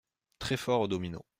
[0.39, 1.21] Très fort aux dominos.